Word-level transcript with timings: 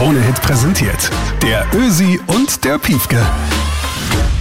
Krone 0.00 0.22
Hit 0.22 0.40
präsentiert. 0.40 1.10
Der 1.42 1.66
Ösi 1.74 2.18
und 2.26 2.64
der 2.64 2.78
Piefke. 2.78 3.20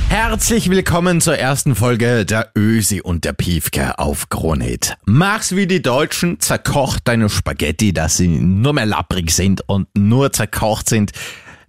Herzlich 0.07 0.69
willkommen 0.69 1.19
zur 1.19 1.37
ersten 1.37 1.75
Folge 1.75 2.25
der 2.25 2.51
Ösi 2.55 3.01
und 3.01 3.25
der 3.25 3.33
Piefke 3.33 3.99
auf 3.99 4.29
Kronhit. 4.29 4.95
Mach's 5.03 5.57
wie 5.57 5.67
die 5.67 5.81
Deutschen, 5.81 6.39
zerkocht 6.39 7.01
deine 7.09 7.27
Spaghetti, 7.27 7.91
dass 7.91 8.15
sie 8.15 8.29
nur 8.29 8.71
mehr 8.71 8.85
lapprig 8.85 9.31
sind 9.31 9.61
und 9.67 9.89
nur 9.97 10.31
zerkocht 10.31 10.87
sind 10.87 11.11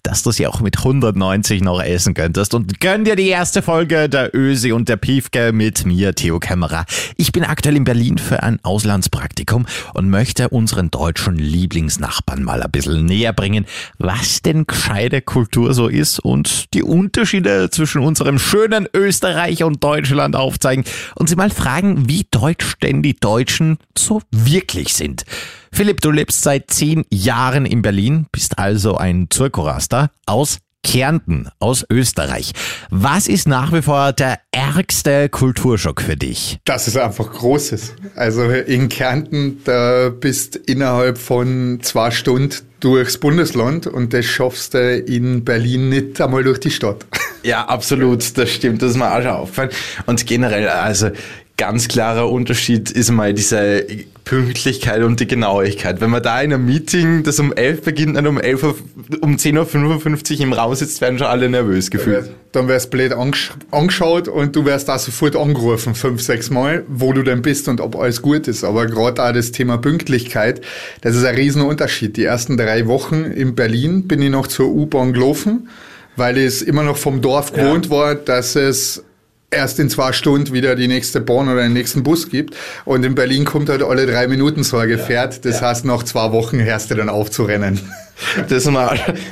dass 0.03 0.23
du 0.23 0.31
sie 0.31 0.47
auch 0.47 0.61
mit 0.61 0.79
190 0.79 1.63
noch 1.63 1.83
essen 1.83 2.15
könntest. 2.15 2.55
Und 2.55 2.81
gönn 2.81 3.05
dir 3.05 3.17
die 3.17 3.29
erste 3.29 3.63
Folge 3.63 4.09
der 4.09 4.35
Ösi 4.35 4.73
und 4.73 4.89
der 4.89 4.97
Piefke 4.97 5.53
mit 5.53 5.85
mir, 5.85 6.15
Theo 6.15 6.39
Kämmerer. 6.39 6.85
Ich 7.17 7.33
bin 7.33 7.45
aktuell 7.45 7.77
in 7.77 7.85
Berlin 7.85 8.19
für 8.19 8.43
ein 8.43 8.59
Auslandspraktikum 8.63 9.67
und 9.95 10.11
möchte 10.11 10.49
unseren 10.49 10.91
deutschen 10.91 11.37
Lieblingsnachbarn 11.37 12.43
mal 12.43 12.63
ein 12.63 12.71
bisschen 12.71 13.05
näher 13.05 13.33
bringen, 13.33 13.67
was 13.99 14.43
denn 14.43 14.67
gescheite 14.67 15.23
Kultur 15.23 15.75
so 15.75 15.89
ist 15.89 16.19
und 16.21 16.73
die 16.75 16.83
Unterschiede 16.83 17.71
zwischen 17.71 18.03
unserem 18.03 18.39
schönen 18.39 18.89
Österreich 18.95 19.65
und 19.65 19.83
Deutschland 19.83 20.37
aufzeigen 20.37 20.85
und 21.15 21.29
sie 21.29 21.37
mal 21.37 21.51
fragen, 21.51 22.09
wie 22.09 22.27
deutsch 22.31 22.77
denn 22.83 23.03
die 23.03 23.17
Deutschen 23.17 23.79
so 23.97 24.23
wirklich 24.31 24.95
sind. 24.95 25.25
Philipp, 25.73 26.01
du 26.01 26.11
lebst 26.11 26.43
seit 26.43 26.71
zehn 26.71 27.05
Jahren 27.11 27.65
in 27.65 27.83
Berlin, 27.83 28.27
bist 28.33 28.59
also 28.59 28.97
ein 28.97 29.29
Zirkuraster 29.31 30.11
aus 30.27 30.59
Kärnten, 30.83 31.49
aus 31.59 31.85
Österreich. 31.91 32.53
Was 32.91 33.29
ist 33.29 33.47
nach 33.47 33.73
wie 33.73 33.83
vor 33.83 34.13
der 34.13 34.41
ärgste 34.51 35.29
Kulturschock 35.29 36.01
für 36.01 36.17
dich? 36.17 36.59
Das 36.65 36.89
ist 36.89 36.97
einfach 36.97 37.31
Großes. 37.31 37.95
Also 38.17 38.45
in 38.51 38.89
Kärnten, 38.89 39.61
da 39.65 40.09
bist 40.09 40.57
innerhalb 40.57 41.19
von 41.19 41.79
zwei 41.83 42.11
Stunden 42.11 42.57
durchs 42.81 43.19
Bundesland 43.19 43.87
und 43.87 44.13
das 44.15 44.25
schaffst 44.25 44.75
du 44.75 44.97
in 44.97 45.45
Berlin 45.45 45.91
nicht 45.91 46.21
einmal 46.21 46.43
durch 46.43 46.61
die 46.61 46.71
Stadt. 46.71 47.07
Ja, 47.43 47.65
absolut, 47.67 48.37
das 48.37 48.51
stimmt, 48.51 48.83
das 48.83 48.93
ist 48.93 48.97
mir 48.97 49.11
auch 49.11 49.23
schon 49.23 49.31
aufgefallen. 49.31 49.71
Und 50.07 50.27
generell, 50.27 50.69
also 50.69 51.11
ganz 51.61 51.89
klarer 51.89 52.31
Unterschied 52.33 52.91
ist 52.91 53.11
mal 53.11 53.35
diese 53.35 53.85
Pünktlichkeit 54.25 55.03
und 55.03 55.21
die 55.21 55.27
Genauigkeit. 55.27 56.01
Wenn 56.01 56.09
man 56.09 56.23
da 56.23 56.41
in 56.41 56.55
einem 56.55 56.65
Meeting, 56.65 57.23
das 57.23 57.39
um 57.39 57.53
11 57.53 57.83
beginnt, 57.83 58.17
dann 58.17 58.27
um 58.27 58.41
11 58.41 58.63
Uhr, 58.63 58.79
um 59.21 59.37
10.55 59.37 60.37
Uhr 60.37 60.41
im 60.41 60.53
Raum 60.55 60.75
sitzt, 60.75 61.03
werden 61.03 61.19
schon 61.19 61.27
alle 61.27 61.51
nervös 61.51 61.91
gefühlt. 61.91 62.31
Dann 62.53 62.67
wärst 62.67 62.91
blöd 62.91 63.13
angesch 63.13 63.53
angeschaut 63.73 64.27
und 64.27 64.57
du 64.57 64.65
wärst 64.65 64.89
da 64.89 64.99
sofort 64.99 65.37
angerufen, 65.37 65.95
fünf, 65.95 66.23
sechs 66.23 66.49
Mal, 66.49 66.83
wo 66.89 67.13
du 67.13 67.23
denn 67.23 67.43
bist 67.43 67.69
und 67.69 67.83
ob 67.83 67.95
alles 67.95 68.23
gut 68.23 68.49
ist. 68.49 68.65
Aber 68.65 68.87
gerade 68.87 69.23
auch 69.23 69.33
das 69.33 69.53
Thema 69.53 69.77
Pünktlichkeit, 69.77 70.63
das 71.03 71.15
ist 71.15 71.25
ein 71.25 71.35
Riesenunterschied. 71.35 72.17
Die 72.17 72.25
ersten 72.25 72.57
drei 72.57 72.87
Wochen 72.87 73.25
in 73.27 73.55
Berlin 73.55 74.09
bin 74.09 74.23
ich 74.23 74.31
noch 74.31 74.47
zur 74.47 74.69
U-Bahn 74.69 75.13
gelaufen, 75.13 75.69
weil 76.17 76.39
es 76.39 76.63
immer 76.63 76.85
noch 76.85 76.97
vom 76.97 77.21
Dorf 77.21 77.53
gewohnt 77.53 77.87
ja. 77.87 77.93
war, 77.93 78.15
dass 78.15 78.57
es 78.57 79.05
erst 79.51 79.79
in 79.79 79.91
zwei 79.91 80.13
Stunden 80.13 80.53
wieder 80.53 80.77
die 80.77 80.89
nächste 80.89 81.21
Bahn 81.21 81.49
oder 81.49 81.63
den 81.63 81.73
nächsten 81.73 82.03
Bus 82.03 82.29
gibt. 82.31 82.57
Und 82.85 83.05
in 83.05 83.15
Berlin 83.15 83.45
kommt 83.45 83.69
halt 83.69 83.83
alle 83.83 84.07
drei 84.07 84.29
Minuten 84.29 84.63
so 84.63 84.77
ein 84.77 84.89
Gefährt. 84.89 85.45
Das 85.45 85.61
ja. 85.61 85.69
heißt, 85.69 85.85
nach 85.85 86.03
zwei 86.05 86.33
Wochen 86.33 86.63
hörst 86.63 86.91
du 86.91 86.95
dann 86.95 87.09
aufzurennen. 87.09 87.81
Das, 88.47 88.65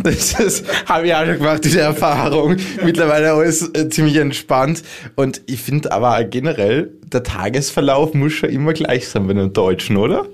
das, 0.03 0.35
das 0.35 0.63
habe 0.87 1.09
ich 1.09 1.15
auch 1.15 1.27
schon 1.27 1.37
gemacht, 1.37 1.63
diese 1.63 1.81
Erfahrung. 1.81 2.57
Mittlerweile 2.83 3.33
alles 3.33 3.69
äh, 3.75 3.91
ziemlich 3.91 4.17
entspannt. 4.17 4.83
Und 5.15 5.43
ich 5.45 5.61
finde 5.61 5.93
aber 5.93 6.25
generell, 6.25 6.91
der 7.05 7.23
Tagesverlauf 7.23 8.15
muss 8.15 8.33
schon 8.33 8.49
immer 8.49 8.73
gleich 8.73 9.07
sein 9.07 9.27
bei 9.27 9.33
einem 9.33 9.53
Deutschen, 9.53 9.99
oder? 9.99 10.27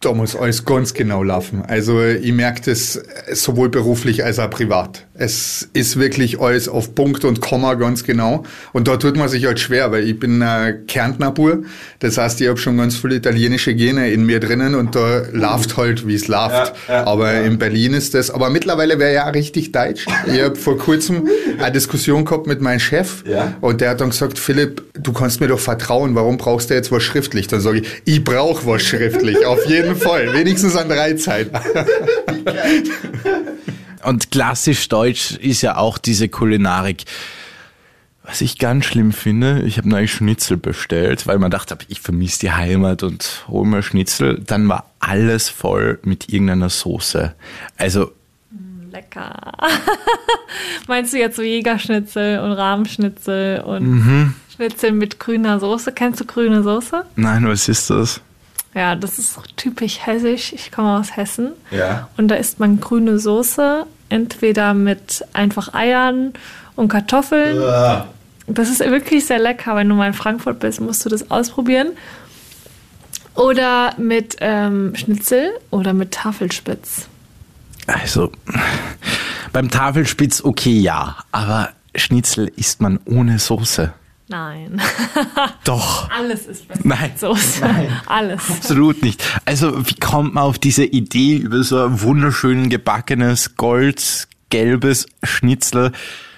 Da 0.00 0.14
muss 0.14 0.34
alles 0.34 0.64
ganz 0.64 0.94
genau 0.94 1.22
laufen. 1.22 1.62
Also 1.62 2.02
ich 2.02 2.32
merke 2.32 2.62
das 2.62 3.02
sowohl 3.32 3.68
beruflich 3.68 4.24
als 4.24 4.38
auch 4.38 4.48
privat. 4.48 5.06
Es 5.20 5.68
ist 5.72 5.98
wirklich 5.98 6.40
alles 6.40 6.68
auf 6.68 6.94
Punkt 6.94 7.24
und 7.24 7.40
Komma 7.40 7.74
ganz 7.74 8.04
genau. 8.04 8.44
Und 8.72 8.86
da 8.86 8.96
tut 8.96 9.16
man 9.16 9.28
sich 9.28 9.46
halt 9.46 9.58
schwer, 9.58 9.90
weil 9.90 10.04
ich 10.04 10.18
bin 10.18 10.40
ein 10.40 10.86
Kärntner 10.86 11.32
Bur. 11.32 11.64
Das 11.98 12.18
heißt, 12.18 12.40
ich 12.40 12.46
habe 12.46 12.56
schon 12.56 12.76
ganz 12.76 12.96
viele 12.96 13.16
italienische 13.16 13.74
Gene 13.74 14.12
in 14.12 14.24
mir 14.24 14.38
drinnen 14.38 14.76
und 14.76 14.94
da 14.94 15.24
läuft 15.32 15.76
halt, 15.76 16.06
wie 16.06 16.14
es 16.14 16.28
läuft. 16.28 16.72
Ja, 16.86 16.94
ja, 16.94 17.06
aber 17.06 17.32
ja. 17.32 17.40
in 17.40 17.58
Berlin 17.58 17.94
ist 17.94 18.14
das, 18.14 18.30
aber 18.30 18.48
mittlerweile 18.48 19.00
wäre 19.00 19.12
ja 19.12 19.28
richtig 19.28 19.72
deutsch. 19.72 20.06
Ich 20.32 20.40
habe 20.40 20.54
vor 20.54 20.78
kurzem 20.78 21.28
eine 21.58 21.72
Diskussion 21.72 22.24
gehabt 22.24 22.46
mit 22.46 22.60
meinem 22.60 22.78
Chef 22.78 23.24
und 23.60 23.80
der 23.80 23.90
hat 23.90 24.00
dann 24.00 24.10
gesagt, 24.10 24.38
Philipp, 24.38 24.84
du 24.94 25.12
kannst 25.12 25.40
mir 25.40 25.48
doch 25.48 25.58
vertrauen, 25.58 26.14
warum 26.14 26.38
brauchst 26.38 26.70
du 26.70 26.74
jetzt 26.74 26.92
was 26.92 27.02
schriftlich? 27.02 27.48
Dann 27.48 27.60
sage 27.60 27.80
ich, 27.80 27.88
ich 28.04 28.22
brauche 28.22 28.64
was 28.66 28.82
schriftlich, 28.82 29.44
auf 29.44 29.66
jeden 29.66 29.96
Fall, 29.96 30.32
wenigstens 30.32 30.76
an 30.76 30.88
drei 30.88 31.14
Zeit. 31.14 31.50
Und 34.04 34.30
klassisch 34.30 34.88
deutsch 34.88 35.32
ist 35.32 35.62
ja 35.62 35.76
auch 35.76 35.98
diese 35.98 36.28
Kulinarik. 36.28 37.04
Was 38.22 38.42
ich 38.42 38.58
ganz 38.58 38.84
schlimm 38.84 39.12
finde, 39.12 39.62
ich 39.62 39.78
habe 39.78 39.88
neulich 39.88 40.12
Schnitzel 40.12 40.58
bestellt, 40.58 41.26
weil 41.26 41.38
man 41.38 41.50
dachte, 41.50 41.78
ich 41.88 42.00
vermisse 42.00 42.40
die 42.40 42.52
Heimat 42.52 43.02
und 43.02 43.44
hole 43.48 43.66
mir 43.66 43.82
Schnitzel. 43.82 44.38
Dann 44.46 44.68
war 44.68 44.90
alles 45.00 45.48
voll 45.48 45.98
mit 46.02 46.30
irgendeiner 46.30 46.68
Soße. 46.68 47.34
Also 47.78 48.12
mm, 48.50 48.90
lecker. 48.90 49.52
Meinst 50.88 51.14
du 51.14 51.18
jetzt 51.18 51.36
so 51.36 51.42
Jägerschnitzel 51.42 52.40
und 52.40 52.52
Rahmschnitzel 52.52 53.62
und 53.62 53.82
mhm. 53.82 54.34
Schnitzel 54.54 54.92
mit 54.92 55.18
grüner 55.18 55.58
Soße? 55.58 55.92
Kennst 55.92 56.20
du 56.20 56.26
grüne 56.26 56.62
Soße? 56.62 57.06
Nein, 57.16 57.48
was 57.48 57.66
ist 57.66 57.88
das? 57.88 58.20
Ja, 58.74 58.94
das 58.94 59.18
ist 59.18 59.38
typisch 59.56 60.06
hessisch. 60.06 60.52
Ich 60.52 60.70
komme 60.70 60.98
aus 60.98 61.16
Hessen. 61.16 61.52
Ja. 61.70 62.08
Und 62.16 62.28
da 62.28 62.36
isst 62.36 62.60
man 62.60 62.80
grüne 62.80 63.18
Soße, 63.18 63.86
entweder 64.08 64.74
mit 64.74 65.24
einfach 65.32 65.74
Eiern 65.74 66.34
und 66.76 66.88
Kartoffeln. 66.88 67.58
Uah. 67.58 68.06
Das 68.46 68.70
ist 68.70 68.80
wirklich 68.80 69.26
sehr 69.26 69.38
lecker. 69.38 69.76
Wenn 69.76 69.88
du 69.88 69.94
mal 69.94 70.08
in 70.08 70.14
Frankfurt 70.14 70.58
bist, 70.60 70.80
musst 70.80 71.04
du 71.04 71.08
das 71.08 71.30
ausprobieren. 71.30 71.88
Oder 73.34 73.94
mit 73.98 74.36
ähm, 74.40 74.94
Schnitzel 74.96 75.50
oder 75.70 75.92
mit 75.92 76.12
Tafelspitz. 76.12 77.06
Also, 77.86 78.32
beim 79.52 79.70
Tafelspitz 79.70 80.42
okay, 80.42 80.78
ja. 80.78 81.16
Aber 81.30 81.70
Schnitzel 81.94 82.50
isst 82.56 82.80
man 82.80 82.98
ohne 83.04 83.38
Soße. 83.38 83.92
Nein. 84.28 84.80
Doch. 85.64 86.10
Alles 86.10 86.46
ist 86.46 86.68
besser. 86.68 86.82
Nein. 86.84 87.12
Soße. 87.16 87.60
Nein. 87.62 88.00
Alles. 88.06 88.50
Absolut 88.50 89.02
nicht. 89.02 89.22
Also, 89.46 89.86
wie 89.88 89.94
kommt 89.94 90.34
man 90.34 90.44
auf 90.44 90.58
diese 90.58 90.84
Idee 90.84 91.36
über 91.36 91.62
so 91.62 91.82
ein 91.82 92.02
wunderschön 92.02 92.68
gebackenes, 92.68 93.56
goldgelbes 93.56 95.06
Schnitzel, 95.22 95.92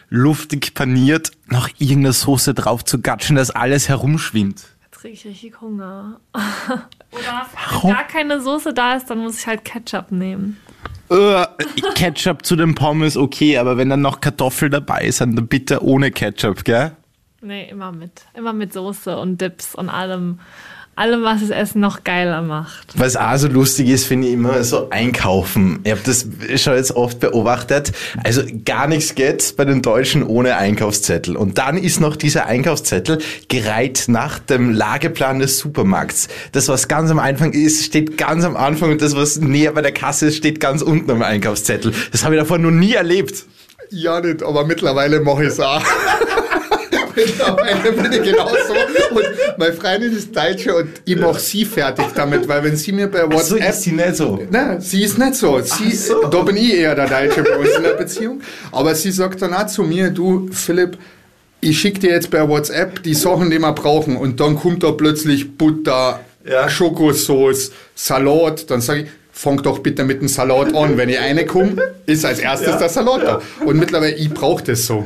luftig 0.08 0.74
paniert, 0.74 1.32
noch 1.46 1.68
irgendeine 1.78 2.12
Soße 2.12 2.54
drauf 2.54 2.84
zu 2.84 3.00
gatschen, 3.00 3.36
dass 3.36 3.50
alles 3.50 3.88
herumschwimmt? 3.88 4.62
Jetzt 4.84 5.00
kriege 5.00 5.14
ich 5.14 5.24
richtig 5.24 5.60
Hunger. 5.60 6.20
Oder 6.32 7.46
wenn 7.82 7.92
gar 7.92 8.06
keine 8.06 8.40
Soße 8.40 8.72
da 8.72 8.94
ist, 8.94 9.10
dann 9.10 9.18
muss 9.18 9.40
ich 9.40 9.46
halt 9.48 9.64
Ketchup 9.64 10.12
nehmen. 10.12 10.58
Uh, 11.10 11.44
Ketchup 11.96 12.46
zu 12.46 12.54
den 12.54 12.76
Pommes 12.76 13.16
okay, 13.16 13.58
aber 13.58 13.76
wenn 13.76 13.88
dann 13.88 14.00
noch 14.00 14.20
Kartoffel 14.20 14.70
dabei 14.70 15.10
sind, 15.10 15.34
dann 15.34 15.48
bitte 15.48 15.82
ohne 15.82 16.12
Ketchup, 16.12 16.64
gell? 16.64 16.92
Nee, 17.42 17.68
immer 17.70 17.90
mit. 17.92 18.12
Immer 18.34 18.52
mit 18.52 18.72
Soße 18.72 19.16
und 19.16 19.40
Dips 19.40 19.74
und 19.74 19.88
allem. 19.88 20.40
Allem, 20.96 21.22
was 21.22 21.40
das 21.40 21.48
Essen 21.48 21.80
noch 21.80 22.04
geiler 22.04 22.42
macht. 22.42 22.98
Was 22.98 23.16
auch 23.16 23.36
so 23.38 23.48
lustig 23.48 23.88
ist, 23.88 24.04
finde 24.04 24.26
ich 24.26 24.34
immer 24.34 24.62
so 24.64 24.90
einkaufen. 24.90 25.80
Ich 25.84 25.92
habe 25.92 26.02
das 26.04 26.26
schon 26.60 26.74
jetzt 26.74 26.94
oft 26.94 27.20
beobachtet. 27.20 27.92
Also 28.22 28.42
gar 28.66 28.86
nichts 28.86 29.14
geht 29.14 29.54
bei 29.56 29.64
den 29.64 29.80
Deutschen 29.80 30.22
ohne 30.22 30.58
Einkaufszettel. 30.58 31.36
Und 31.36 31.56
dann 31.56 31.78
ist 31.78 32.00
noch 32.00 32.16
dieser 32.16 32.44
Einkaufszettel 32.44 33.18
gereiht 33.48 34.06
nach 34.08 34.38
dem 34.40 34.74
Lageplan 34.74 35.38
des 35.38 35.58
Supermarkts. 35.58 36.28
Das, 36.52 36.68
was 36.68 36.86
ganz 36.88 37.10
am 37.10 37.18
Anfang 37.18 37.52
ist, 37.52 37.86
steht 37.86 38.18
ganz 38.18 38.44
am 38.44 38.56
Anfang 38.56 38.90
und 38.90 39.00
das, 39.00 39.16
was 39.16 39.40
näher 39.40 39.72
bei 39.72 39.80
der 39.80 39.92
Kasse 39.92 40.26
ist, 40.26 40.36
steht 40.36 40.60
ganz 40.60 40.82
unten 40.82 41.10
am 41.10 41.22
Einkaufszettel. 41.22 41.94
Das 42.12 42.24
habe 42.24 42.34
ich 42.34 42.40
davor 42.42 42.58
noch 42.58 42.72
nie 42.72 42.92
erlebt. 42.92 43.46
Ja, 43.90 44.20
nicht, 44.20 44.42
aber 44.42 44.66
mittlerweile 44.66 45.20
mache 45.20 45.44
ich 45.44 45.48
es 45.48 45.60
auch. 45.60 45.82
mittlerweile 47.14 47.92
bin 47.92 48.12
ich 48.12 48.22
genauso. 48.22 48.72
Und 49.10 49.24
meine 49.58 49.72
Freundin 49.72 50.16
ist 50.16 50.34
Deutsche 50.34 50.74
und 50.74 50.88
ich 51.04 51.16
mache 51.16 51.40
sie 51.40 51.64
fertig 51.64 52.06
damit, 52.14 52.46
weil 52.48 52.64
wenn 52.64 52.76
sie 52.76 52.92
mir 52.92 53.08
bei 53.08 53.24
WhatsApp. 53.24 53.44
so, 53.44 53.56
ist 53.56 53.82
sie 53.82 53.92
nicht 53.92 54.16
so. 54.16 54.38
Nein, 54.50 54.80
sie 54.80 55.02
ist 55.02 55.18
nicht 55.18 55.34
so. 55.34 55.60
Sie, 55.60 55.90
so. 55.92 56.26
Da 56.28 56.42
bin 56.42 56.56
ich 56.56 56.74
eher 56.74 56.94
der 56.94 57.08
Deutsche 57.08 57.42
bei 57.42 57.56
uns 57.56 57.70
in 57.76 57.82
der 57.82 57.94
Beziehung. 57.94 58.40
Aber 58.72 58.94
sie 58.94 59.10
sagt 59.10 59.42
dann 59.42 59.54
auch 59.54 59.66
zu 59.66 59.82
mir, 59.82 60.10
du 60.10 60.48
Philipp, 60.52 60.98
ich 61.60 61.78
schicke 61.78 62.00
dir 62.00 62.10
jetzt 62.10 62.30
bei 62.30 62.46
WhatsApp 62.48 63.02
die 63.02 63.14
Sachen, 63.14 63.50
die 63.50 63.58
wir 63.58 63.72
brauchen. 63.72 64.16
Und 64.16 64.40
dann 64.40 64.56
kommt 64.56 64.82
da 64.82 64.92
plötzlich 64.92 65.56
Butter, 65.56 66.20
ja. 66.44 66.68
Schokosauce, 66.68 67.72
Salat. 67.94 68.70
Dann 68.70 68.80
sage 68.80 69.02
ich, 69.02 69.06
fang 69.32 69.62
doch 69.62 69.78
bitte 69.80 70.04
mit 70.04 70.20
dem 70.20 70.28
Salat 70.28 70.74
an. 70.74 70.96
Wenn 70.96 71.08
ich 71.08 71.18
reinkomme, 71.18 71.94
ist 72.06 72.24
als 72.24 72.38
erstes 72.38 72.70
ja. 72.70 72.78
der 72.78 72.88
Salat 72.88 73.22
da. 73.22 73.42
Und 73.64 73.78
mittlerweile, 73.78 74.14
ich 74.14 74.30
brauche 74.30 74.64
das 74.64 74.86
so. 74.86 75.04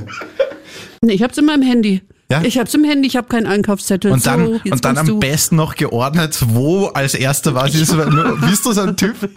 Nee, 1.04 1.12
ich 1.12 1.22
hab's 1.22 1.38
in 1.38 1.44
meinem 1.44 1.62
Handy. 1.62 2.02
Ja? 2.30 2.42
Ich 2.42 2.58
hab's 2.58 2.72
im 2.72 2.84
Handy, 2.84 3.06
ich 3.06 3.16
habe 3.16 3.28
keinen 3.28 3.46
Einkaufszettel. 3.46 4.10
Und 4.10 4.24
dann, 4.24 4.46
so, 4.46 4.60
und 4.70 4.84
dann 4.84 4.96
am 4.96 5.06
du. 5.06 5.18
besten 5.20 5.56
noch 5.56 5.74
geordnet, 5.74 6.38
wo 6.48 6.86
als 6.86 7.14
erster 7.14 7.54
was 7.54 7.74
ist. 7.74 7.94
Bist 8.40 8.64
du 8.64 8.72
so 8.72 8.80
ein 8.80 8.96
Typ? 8.96 9.14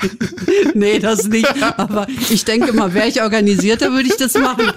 Nee, 0.73 0.99
das 0.99 1.27
nicht. 1.27 1.47
Aber 1.77 2.07
ich 2.29 2.45
denke 2.45 2.71
mal, 2.71 2.93
wäre 2.93 3.07
ich 3.07 3.21
organisierter, 3.21 3.91
würde 3.91 4.07
ich 4.07 4.17
das 4.17 4.35
machen. 4.35 4.71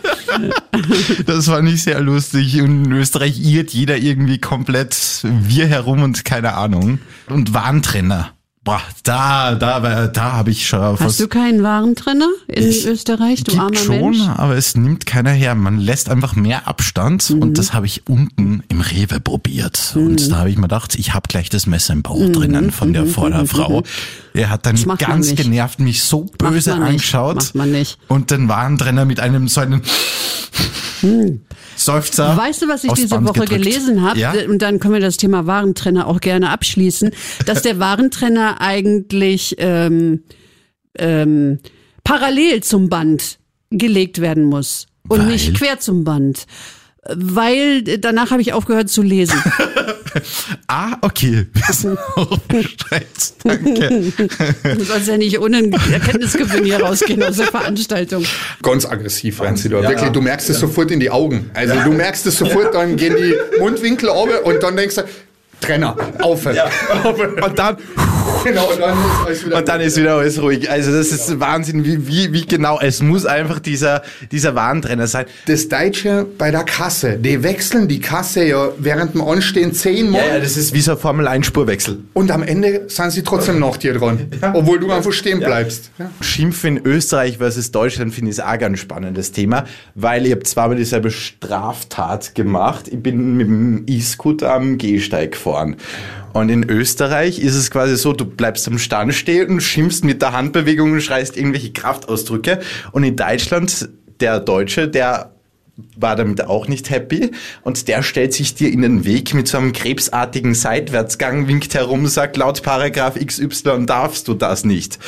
Das 1.26 1.48
war 1.48 1.60
nicht 1.60 1.82
sehr 1.82 2.00
lustig. 2.00 2.60
Und 2.62 2.86
in 2.86 2.92
Österreich 2.92 3.38
irrt 3.38 3.70
jeder 3.70 3.98
irgendwie 3.98 4.38
komplett 4.38 4.96
wir 5.22 5.66
herum 5.66 6.02
und 6.02 6.24
keine 6.24 6.54
Ahnung. 6.54 7.00
Und 7.28 7.52
Warntrenner. 7.52 8.32
Boah, 8.62 8.82
da, 9.04 9.54
da, 9.54 10.06
da 10.08 10.32
habe 10.32 10.50
ich 10.50 10.66
schon 10.68 11.00
Hast 11.00 11.18
du 11.18 11.28
keinen 11.28 11.62
Warentrenner 11.62 12.28
in 12.46 12.68
Ich- 12.68 12.84
Österreich, 12.86 13.42
du 13.42 13.52
Gibt 13.52 13.62
armer 13.62 13.74
schon, 13.76 13.98
Mensch? 14.00 14.18
aber 14.36 14.54
es 14.54 14.76
nimmt 14.76 15.06
keiner 15.06 15.30
her. 15.30 15.54
Man 15.54 15.78
lässt 15.80 16.10
einfach 16.10 16.36
mehr 16.36 16.68
Abstand 16.68 17.30
Mhm. 17.30 17.40
und 17.40 17.56
das 17.56 17.72
habe 17.72 17.86
ich 17.86 18.06
unten 18.06 18.62
im 18.68 18.82
Rewe 18.82 19.18
probiert. 19.18 19.94
Und 19.96 20.30
da 20.30 20.36
habe 20.40 20.50
ich 20.50 20.56
mir 20.56 20.62
gedacht, 20.64 20.94
ich 20.96 21.14
habe 21.14 21.26
gleich 21.26 21.48
das 21.48 21.66
Messer 21.66 21.94
im 21.94 22.02
Bauch 22.02 22.18
Mhm. 22.20 22.32
drinnen 22.34 22.70
von 22.70 22.92
der 22.92 23.06
Vorderfrau. 23.06 23.82
Er 24.34 24.50
hat 24.50 24.66
dann 24.66 24.76
ganz 24.98 25.34
genervt 25.34 25.80
mich 25.80 26.04
so 26.04 26.26
böse 26.36 26.74
angeschaut. 26.74 27.36
Macht 27.36 27.54
man 27.54 27.72
nicht. 27.72 27.96
Und 28.08 28.30
dann 28.30 28.48
Warentrenner 28.48 29.06
mit 29.06 29.20
einem 29.20 29.48
so 29.48 29.62
einen 29.62 29.80
Seufzer. 31.80 32.36
Weißt 32.36 32.62
du, 32.62 32.68
was 32.68 32.84
ich 32.84 32.92
diese 32.92 33.08
Band 33.08 33.28
Woche 33.28 33.40
gedrückt. 33.40 33.62
gelesen 33.62 34.02
habe? 34.02 34.18
Ja? 34.18 34.32
Und 34.48 34.60
dann 34.62 34.78
können 34.78 34.94
wir 34.94 35.00
das 35.00 35.16
Thema 35.16 35.46
Warentrenner 35.46 36.06
auch 36.06 36.20
gerne 36.20 36.50
abschließen, 36.50 37.10
dass 37.46 37.62
der 37.62 37.78
Warentrenner 37.78 38.60
eigentlich 38.60 39.56
ähm, 39.58 40.22
ähm, 40.98 41.58
parallel 42.04 42.62
zum 42.62 42.88
Band 42.88 43.38
gelegt 43.70 44.20
werden 44.20 44.44
muss 44.44 44.86
und 45.08 45.20
Weil? 45.20 45.26
nicht 45.26 45.54
quer 45.54 45.78
zum 45.78 46.04
Band. 46.04 46.46
Weil 47.08 47.82
danach 47.82 48.30
habe 48.30 48.42
ich 48.42 48.52
aufgehört 48.52 48.90
zu 48.90 49.02
lesen. 49.02 49.42
Ah, 50.66 50.96
okay. 51.02 51.46
Danke. 53.44 54.12
Du 54.76 54.84
sollst 54.84 55.08
ja 55.08 55.16
nicht 55.16 55.38
ohne 55.38 55.70
Erkenntnisgewinn 55.92 56.64
hier 56.64 56.82
rausgehen 56.82 57.22
aus 57.22 57.36
der 57.36 57.46
Veranstaltung. 57.46 58.24
Ganz 58.62 58.86
aggressiv 58.86 59.40
rein 59.40 59.56
sie 59.56 59.68
da. 59.68 59.82
Wirklich, 59.82 60.10
du 60.10 60.20
merkst 60.20 60.50
es 60.50 60.58
sofort 60.58 60.90
in 60.90 60.98
die 61.00 61.10
Augen. 61.10 61.50
Also 61.54 61.74
du 61.84 61.92
merkst 61.92 62.26
es 62.26 62.38
sofort, 62.38 62.74
dann 62.74 62.96
gehen 62.96 63.16
die 63.16 63.34
Mundwinkel 63.60 64.08
runter 64.08 64.44
und 64.44 64.62
dann 64.62 64.76
denkst 64.76 64.96
du, 64.96 65.04
Trenner, 65.60 65.96
aufhören. 66.20 66.58
Und 67.44 67.58
dann, 67.58 67.76
Genau, 68.44 68.70
und 68.70 68.80
dann 68.80 68.96
ist 68.98 69.26
alles 69.26 69.46
wieder 69.46 69.56
und 69.58 69.68
dann 69.68 69.80
ist 69.80 69.96
wieder 69.96 70.14
alles 70.14 70.40
ruhig. 70.42 70.70
Also 70.70 70.92
das 70.92 71.12
ist 71.12 71.40
Wahnsinn, 71.40 71.84
wie, 71.84 72.06
wie, 72.06 72.32
wie 72.32 72.46
genau. 72.46 72.80
Es 72.80 73.02
muss 73.02 73.26
einfach 73.26 73.58
dieser, 73.60 74.02
dieser 74.32 74.54
Warntrenner 74.54 75.06
sein. 75.06 75.26
das 75.46 75.68
Deutsche 75.68 76.26
bei 76.38 76.50
der 76.50 76.64
Kasse, 76.64 77.18
die 77.18 77.42
wechseln 77.42 77.86
die 77.88 78.00
Kasse 78.00 78.44
ja 78.44 78.68
während 78.78 79.14
dem 79.14 79.22
Anstehen 79.22 79.72
zehnmal 79.74 80.20
Ja, 80.22 80.34
ja, 80.34 80.40
das 80.40 80.56
ist 80.56 80.72
wie 80.72 80.80
so 80.80 80.92
ein 80.92 80.98
Formel-1-Spurwechsel. 80.98 81.98
und 82.14 82.30
am 82.30 82.42
Ende 82.42 82.84
sind 82.88 83.10
sie 83.10 83.22
trotzdem 83.22 83.58
nach 83.58 83.76
dir 83.76 83.94
dran, 83.94 84.28
obwohl 84.54 84.80
du 84.80 84.90
einfach 84.90 85.12
stehen 85.12 85.40
bleibst. 85.40 85.90
Ja. 85.98 86.10
Schimpfen 86.20 86.78
in 86.78 86.86
Österreich 86.86 87.38
versus 87.38 87.70
Deutschland 87.70 88.14
finde 88.14 88.30
ich 88.30 88.42
auch 88.42 88.58
ganz 88.58 88.78
spannendes 88.78 89.32
Thema, 89.32 89.64
weil 89.94 90.26
ich 90.26 90.32
habe 90.32 90.42
zweimal 90.44 90.76
dieselbe 90.76 91.10
Straftat 91.10 92.34
gemacht. 92.34 92.88
Ich 92.88 93.02
bin 93.02 93.36
mit 93.36 93.46
dem 93.46 93.84
E-Scooter 93.86 94.52
am 94.52 94.78
Gehsteig 94.78 95.32
gefahren. 95.32 95.76
Und 96.32 96.48
in 96.48 96.68
Österreich 96.68 97.40
ist 97.40 97.56
es 97.56 97.70
quasi 97.72 97.96
so, 97.96 98.12
du 98.12 98.24
bleibst 98.36 98.66
am 98.68 98.78
Stand 98.78 99.14
stehen 99.14 99.50
und 99.50 99.60
schimpfst 99.60 100.04
mit 100.04 100.22
der 100.22 100.32
Handbewegung 100.32 100.92
und 100.92 101.00
schreist 101.00 101.36
irgendwelche 101.36 101.72
Kraftausdrücke. 101.72 102.60
Und 102.92 103.04
in 103.04 103.16
Deutschland, 103.16 103.88
der 104.20 104.40
Deutsche, 104.40 104.88
der 104.88 105.32
war 105.96 106.16
damit 106.16 106.42
auch 106.42 106.68
nicht 106.68 106.90
happy 106.90 107.30
und 107.62 107.88
der 107.88 108.02
stellt 108.02 108.34
sich 108.34 108.54
dir 108.54 108.70
in 108.70 108.82
den 108.82 109.04
Weg 109.04 109.34
mit 109.34 109.48
so 109.48 109.58
einem 109.58 109.72
krebsartigen 109.72 110.54
Seitwärtsgang, 110.54 111.48
winkt 111.48 111.74
herum, 111.74 112.06
sagt 112.06 112.36
laut 112.36 112.62
Paragraph 112.62 113.14
XY 113.14 113.86
darfst 113.86 114.28
du 114.28 114.34
das 114.34 114.64
nicht. 114.64 114.98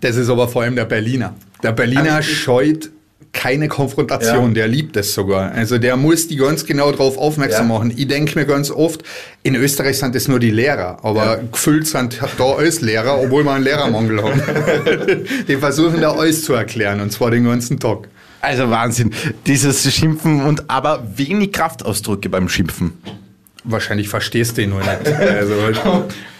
Das 0.00 0.16
ist 0.16 0.28
aber 0.28 0.48
vor 0.48 0.62
allem 0.62 0.76
der 0.76 0.84
Berliner. 0.84 1.34
Der 1.62 1.72
Berliner 1.72 2.16
Also 2.16 2.30
scheut 2.30 2.90
keine 3.32 3.68
Konfrontation, 3.68 4.48
Ja. 4.48 4.54
der 4.54 4.68
liebt 4.68 4.96
es 4.96 5.12
sogar. 5.14 5.50
Also 5.52 5.78
der 5.78 5.96
muss 5.96 6.28
die 6.28 6.36
ganz 6.36 6.64
genau 6.66 6.90
darauf 6.92 7.18
aufmerksam 7.18 7.68
Ja. 7.68 7.74
machen. 7.74 7.92
Ich 7.96 8.06
denke 8.06 8.38
mir 8.38 8.44
ganz 8.46 8.70
oft, 8.70 9.02
in 9.42 9.56
Österreich 9.56 9.98
sind 9.98 10.14
es 10.14 10.28
nur 10.28 10.38
die 10.38 10.50
Lehrer, 10.50 10.98
aber 11.02 11.40
gefühlt 11.50 11.86
sind 11.86 12.18
da 12.38 12.44
alles 12.44 12.80
Lehrer, 12.80 13.20
obwohl 13.20 13.44
wir 13.44 13.52
einen 13.52 13.64
Lehrermangel 13.64 14.22
haben. 14.22 14.42
die 15.48 15.56
versuchen 15.56 16.00
da 16.00 16.12
alles 16.12 16.44
zu 16.44 16.52
erklären 16.54 17.00
und 17.00 17.10
zwar 17.10 17.30
den 17.30 17.44
ganzen 17.44 17.80
Tag. 17.80 18.08
Also 18.40 18.68
Wahnsinn, 18.70 19.10
dieses 19.46 19.90
Schimpfen 19.92 20.42
und 20.42 20.68
aber 20.68 21.02
wenig 21.16 21.52
Kraftausdrücke 21.52 22.28
beim 22.28 22.48
Schimpfen. 22.48 22.92
Wahrscheinlich 23.64 24.08
verstehst 24.08 24.56
du 24.58 24.62
ihn 24.62 24.70
nur 24.70 24.80
nicht. 24.80 24.90
Also, 25.20 25.54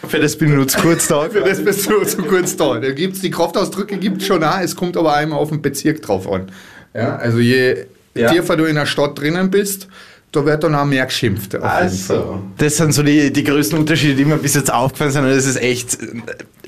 Für 0.09 0.19
das 0.19 0.37
bin 0.37 0.49
ich 0.51 0.55
nur 0.55 0.69
zu 0.69 0.79
kurz 0.81 1.07
da. 1.09 1.23
für 1.31 1.41
das 1.41 1.65
bist 1.65 1.89
du 1.89 2.05
zu 2.05 2.19
kurz 2.23 2.57
da. 2.57 2.79
Da 2.79 2.91
gibt's 2.93 3.21
die 3.21 3.31
Kraftausdrücke 3.31 3.97
gibt's 3.97 4.27
schon 4.27 4.45
auch, 4.45 4.61
es 4.61 4.77
kommt 4.77 4.97
aber 4.97 5.15
einmal 5.15 5.39
auf 5.39 5.49
den 5.49 5.63
Bezirk 5.63 6.03
drauf 6.03 6.31
an. 6.31 6.51
Ja, 6.95 7.17
also 7.17 7.39
je 7.39 7.87
Ja. 8.15 8.31
tiefer 8.31 8.57
du 8.57 8.65
in 8.65 8.77
der 8.77 8.87
Stadt 8.87 9.19
drinnen 9.19 9.51
bist, 9.51 9.89
da 10.33 10.45
wird 10.45 10.63
dann 10.65 10.75
auch 10.75 10.85
mehr 10.85 11.07
geschimpft. 11.07 11.55
Auf 11.57 11.63
jeden 11.81 11.97
Fall. 11.97 12.17
Also, 12.19 12.43
das 12.59 12.77
sind 12.77 12.93
so 12.93 13.03
die, 13.03 13.33
die 13.33 13.43
größten 13.45 13.79
Unterschiede, 13.79 14.15
die 14.15 14.25
mir 14.25 14.37
bis 14.37 14.55
jetzt 14.55 14.73
aufgefallen 14.73 15.11
sind. 15.13 15.25
Und 15.25 15.31
das 15.31 15.47
ist 15.47 15.57
echt, 15.63 15.97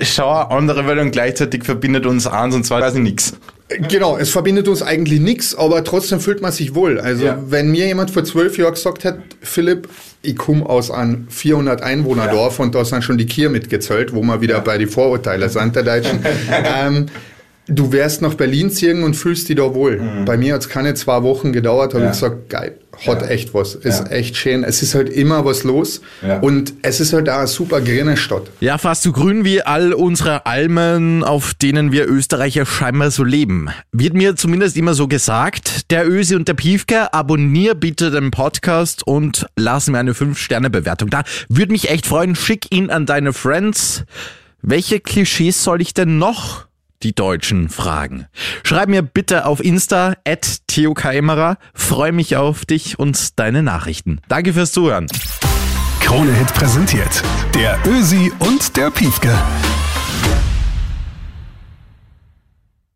schau, 0.01 0.31
andere 0.31 0.87
Welt 0.87 0.99
und 0.99 1.11
gleichzeitig 1.11 1.63
verbindet 1.65 2.05
uns 2.05 2.25
eins 2.27 2.55
und 2.55 2.65
zwar 2.65 2.79
quasi 2.79 2.99
nichts. 2.99 3.33
Genau, 3.89 4.17
es 4.17 4.29
verbindet 4.29 4.69
uns 4.69 4.81
eigentlich 4.81 5.19
nichts, 5.19 5.53
aber 5.53 5.83
trotzdem 5.83 6.21
fühlt 6.21 6.41
man 6.41 6.53
sich 6.53 6.73
wohl. 6.75 6.99
Also 7.01 7.25
Ja. 7.25 7.37
wenn 7.49 7.69
mir 7.69 7.85
jemand 7.87 8.11
vor 8.11 8.23
zwölf 8.23 8.57
Jahren 8.57 8.73
gesagt 8.73 9.03
hat, 9.03 9.19
Philipp, 9.41 9.89
ich 10.27 10.35
komme 10.35 10.65
aus 10.67 10.91
einem 10.91 11.27
400 11.29 11.81
Einwohnerdorf 11.81 12.59
und 12.59 12.75
da 12.75 12.83
sind 12.85 13.03
schon 13.03 13.17
die 13.17 13.25
Kier 13.25 13.49
mitgezählt, 13.49 14.13
wo 14.13 14.21
wir 14.21 14.41
wieder 14.41 14.59
bei 14.61 14.77
die 14.77 14.85
Vorurteile 14.87 15.47
sind 15.49 15.75
der 15.75 15.83
Deutschen. 15.83 16.19
ähm, 16.79 17.05
du 17.67 17.91
wärst 17.91 18.21
nach 18.21 18.33
Berlin 18.35 18.69
ziehen 18.69 19.03
und 19.03 19.15
fühlst 19.15 19.47
dich 19.49 19.55
da 19.55 19.73
wohl. 19.73 20.01
Bei 20.25 20.37
mir 20.37 20.53
hat 20.55 20.61
es 20.61 20.69
keine 20.69 20.93
zwei 20.95 21.23
Wochen 21.23 21.53
gedauert, 21.53 21.93
habe 21.93 21.99
Mhm. 21.99 22.05
Ja. 22.05 22.11
ich 22.11 22.19
gesagt, 22.19 22.49
geil, 22.49 22.77
hat 23.05 23.21
Ja. 23.21 23.27
echt 23.27 23.53
was, 23.53 23.75
ist 23.75 24.05
Ja. 24.05 24.11
echt 24.11 24.37
schön. 24.37 24.63
Es 24.63 24.81
ist 24.81 24.95
halt 24.95 25.09
immer 25.09 25.43
was 25.45 25.63
los 25.63 26.01
Ja. 26.25 26.39
und 26.39 26.73
es 26.81 26.99
ist 26.99 27.13
halt 27.13 27.29
auch 27.29 27.39
eine 27.39 27.47
super 27.47 27.81
grüne 27.81 28.17
Stadt. 28.17 28.49
Ja, 28.59 28.77
fast 28.77 29.03
so 29.03 29.11
grün 29.11 29.43
wie 29.45 29.61
all 29.61 29.93
unsere 29.93 30.45
Almen, 30.45 31.23
auf 31.23 31.53
denen 31.53 31.91
wir 31.91 32.07
Österreicher 32.07 32.65
scheinbar 32.65 33.11
so 33.11 33.23
leben. 33.23 33.69
Wird 33.91 34.13
mir 34.13 34.35
zumindest 34.35 34.77
immer 34.77 34.93
so 34.93 35.07
gesagt. 35.07 35.91
Der 35.91 36.07
Ösi 36.09 36.35
und 36.35 36.47
der 36.47 36.53
Piefke, 36.53 37.13
abonnier 37.13 37.75
bitte 37.75 38.11
den 38.11 38.31
Podcast 38.31 39.05
und 39.05 39.45
lass 39.55 39.87
mir 39.87 39.99
eine 39.99 40.13
5-Sterne-Bewertung 40.13 41.09
da. 41.09 41.23
Würde 41.49 41.71
mich 41.71 41.89
echt 41.89 42.05
freuen. 42.05 42.35
Schick 42.35 42.73
ihn 42.73 42.89
an 42.89 43.05
deine 43.05 43.33
Friends. 43.33 44.03
Welche 44.61 44.99
Klischees 44.99 45.63
soll 45.63 45.81
ich 45.81 45.93
denn 45.93 46.17
noch 46.17 46.66
die 47.03 47.13
Deutschen 47.13 47.69
fragen? 47.69 48.27
Schreib 48.63 48.89
mir 48.89 49.01
bitte 49.01 49.45
auf 49.45 49.63
Insta 49.63 50.15
at 50.27 50.67
Theo 50.67 50.93
Keimerer. 50.93 51.57
Freue 51.73 52.11
mich 52.11 52.35
auf 52.35 52.65
dich 52.65 52.99
und 52.99 53.39
deine 53.39 53.63
Nachrichten. 53.63 54.19
Danke 54.27 54.53
fürs 54.53 54.71
Zuhören. 54.71 55.07
Krone 55.99 56.33
Hit 56.33 56.53
präsentiert. 56.53 57.21
Der 57.53 57.77
Ösi 57.85 58.31
und 58.39 58.77
der 58.77 58.91
Piefke. 58.91 59.37